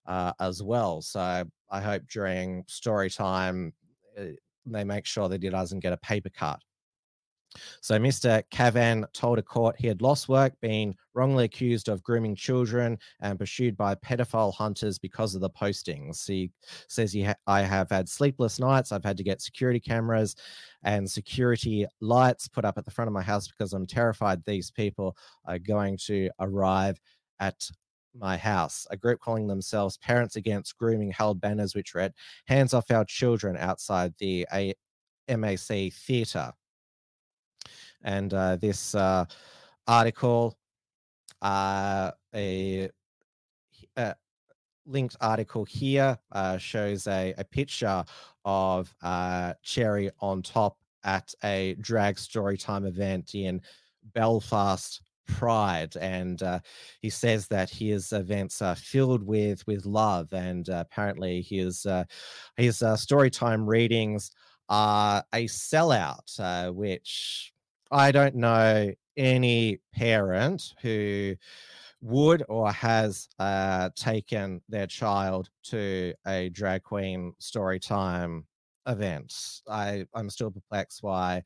[0.10, 1.04] Uh, as well.
[1.04, 3.74] So I hope during story time
[4.18, 4.32] eh,
[4.66, 6.60] they make sure that he doesn't get a paper cut.
[7.82, 8.42] So Mr.
[8.50, 13.38] Cavan told a court he had lost work, being wrongly accused of grooming children and
[13.38, 16.26] pursued by pedophile hunters because of the postings.
[16.28, 16.52] He
[16.88, 18.92] says he ha- I have had sleepless nights.
[18.92, 20.36] I've had to get security cameras
[20.82, 24.72] and security lights put up at the front of my house because I'm terrified these
[24.72, 27.00] people are going to arrive
[27.40, 27.70] at
[28.14, 28.88] my house.
[28.90, 32.14] A group calling themselves Parents Against Grooming held banners which read,
[32.46, 34.76] Hands off our children outside the A-
[35.30, 36.52] MAC theatre.
[38.04, 39.26] And uh, this uh,
[39.88, 40.58] article,
[41.42, 42.90] uh, a,
[43.98, 44.16] a
[44.86, 48.04] linked article here uh, shows a, a picture
[48.46, 53.62] of uh, Cherry on top at a drag story time event in
[54.14, 55.02] Belfast
[55.38, 56.60] Pride, and uh,
[57.02, 62.04] he says that his events are filled with with love, and uh, apparently his uh,
[62.58, 64.32] his uh, storytime readings
[64.70, 67.54] are a sellout, uh, which
[67.92, 71.36] I don't know any parent who
[72.02, 78.46] would or has uh, taken their child to a drag queen story time
[78.88, 79.62] event.
[79.70, 81.44] I, I'm still perplexed why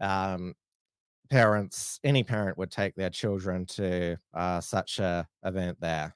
[0.00, 0.54] um,
[1.30, 6.14] parents, any parent would take their children to uh, such a event there.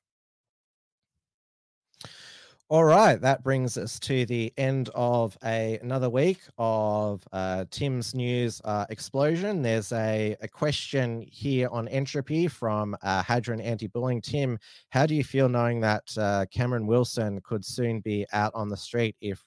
[2.70, 8.14] All right, that brings us to the end of a another week of uh, Tim's
[8.14, 9.60] news uh, explosion.
[9.60, 14.22] There's a, a question here on entropy from uh, Hadron Anti-Bullying.
[14.22, 14.58] Tim,
[14.88, 18.76] how do you feel knowing that uh, Cameron Wilson could soon be out on the
[18.78, 19.44] street if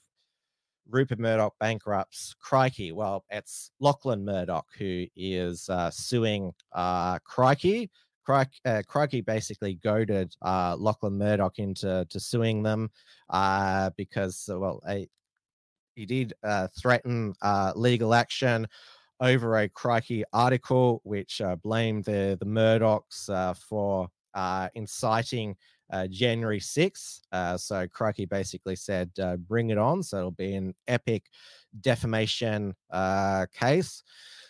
[0.90, 2.92] Rupert Murdoch bankrupts Crikey?
[2.92, 7.90] Well, it's Lachlan Murdoch who is uh, suing uh, Crikey.
[8.26, 12.92] Crikey, uh, Crikey basically goaded uh, Lachlan Murdoch into to suing them
[13.30, 15.08] uh, because, uh, well, a,
[15.96, 16.34] he did
[16.80, 17.34] threaten
[17.76, 18.68] legal action
[19.20, 24.10] over a Crikey article, which blamed the the Murdochs for
[24.76, 25.56] inciting
[25.92, 27.22] uh, January 6th.
[27.32, 30.04] Uh, so Crikey basically said, uh, bring it on.
[30.04, 31.24] So it'll be an epic
[31.82, 34.04] defamation uh, case.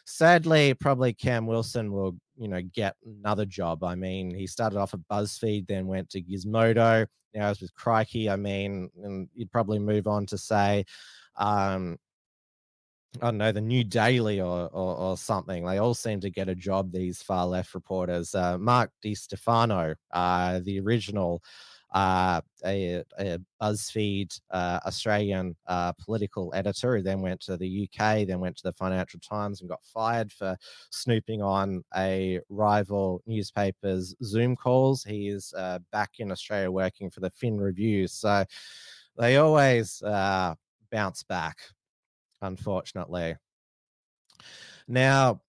[0.05, 3.83] Sadly, probably Cam Wilson will, you know, get another job.
[3.83, 7.05] I mean, he started off at BuzzFeed, then went to Gizmodo.
[7.33, 8.29] Now it's with Crikey.
[8.29, 10.85] I mean, and you'd probably move on to say,
[11.35, 11.97] um,
[13.21, 15.65] I don't know, the New Daily or, or, or something.
[15.65, 18.35] They all seem to get a job, these far left reporters.
[18.35, 21.41] Uh, Mark DiStefano, uh, the original
[21.93, 28.27] uh, a, a BuzzFeed uh, Australian uh, political editor, who then went to the UK,
[28.27, 30.57] then went to the Financial Times and got fired for
[30.91, 35.03] snooping on a rival newspaper's Zoom calls.
[35.03, 38.07] He is uh, back in Australia working for the Fin Review.
[38.07, 38.43] So
[39.17, 40.55] they always uh,
[40.91, 41.57] bounce back
[42.41, 43.35] unfortunately.
[44.87, 45.41] Now,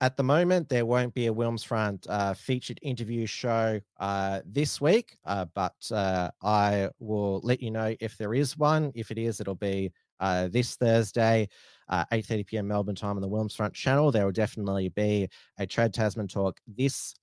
[0.00, 5.16] at the moment, there won't be a Wilmsfront uh, featured interview show uh, this week,
[5.24, 8.92] uh, but uh, I will let you know if there is one.
[8.94, 11.48] If it is, it'll be uh, this Thursday,
[11.90, 12.68] 8:30 uh, p.m.
[12.68, 14.10] Melbourne time on the Wilmsfront channel.
[14.10, 15.28] There will definitely be
[15.58, 17.14] a Trans Tasman talk this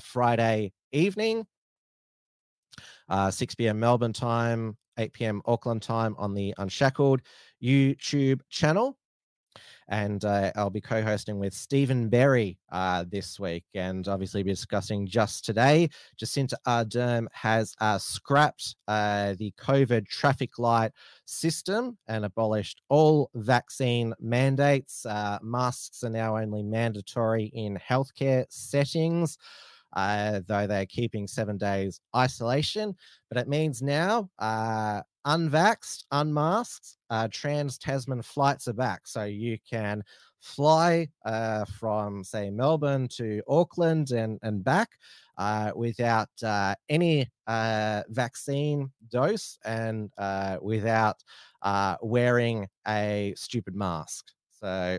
[0.00, 1.46] Friday evening,
[3.30, 3.80] 6 p.m.
[3.80, 5.42] Melbourne time, 8 p.m.
[5.46, 7.22] Auckland time on the Unshackled
[7.62, 8.96] YouTube channel.
[9.90, 14.50] And uh, I'll be co hosting with Stephen Berry uh, this week and obviously be
[14.50, 15.88] discussing just today.
[16.20, 20.92] Jacinda Ardern has uh, scrapped uh, the COVID traffic light
[21.24, 25.06] system and abolished all vaccine mandates.
[25.06, 29.38] Uh, masks are now only mandatory in healthcare settings.
[29.94, 32.94] Uh, though they're keeping seven days isolation.
[33.30, 39.06] But it means now uh, unvaxxed, unmasked, uh, trans Tasman flights are back.
[39.06, 40.02] So you can
[40.40, 44.90] fly uh, from, say, Melbourne to Auckland and, and back
[45.36, 51.22] uh, without uh, any uh, vaccine dose and uh, without
[51.62, 54.26] uh, wearing a stupid mask.
[54.50, 54.98] So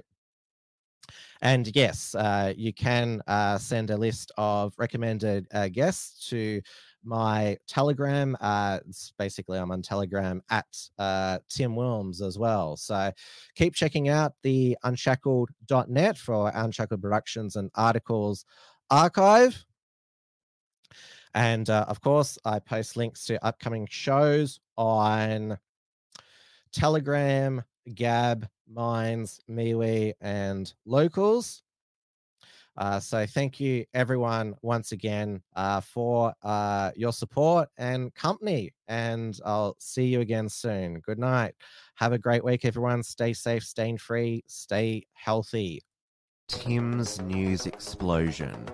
[1.41, 6.61] and yes, uh, you can uh, send a list of recommended uh, guests to
[7.03, 8.37] my Telegram.
[8.39, 8.79] Uh,
[9.17, 10.65] basically, I'm on Telegram at
[10.97, 12.77] uh, Tim Wilms as well.
[12.77, 13.11] So
[13.55, 18.45] keep checking out the unshackled.net for Unshackled Productions and articles
[18.89, 19.65] archive.
[21.35, 25.57] And uh, of course, I post links to upcoming shows on
[26.71, 31.61] Telegram, Gab, Minds, MeWe, and Locals.
[32.79, 38.71] Uh, so thank you everyone once again uh, for uh, your support and company.
[38.87, 40.99] And I'll see you again soon.
[41.01, 41.53] Good night.
[41.95, 43.03] Have a great week, everyone.
[43.03, 45.81] Stay safe, stay free, stay healthy.
[46.47, 48.65] Tim's news explosion.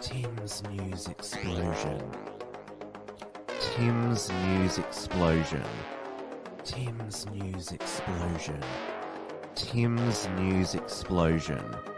[0.00, 2.00] Tim's News Explosion.
[3.60, 5.64] Tim's News Explosion.
[6.64, 8.60] Tim's News Explosion.
[9.56, 11.97] Tim's News Explosion.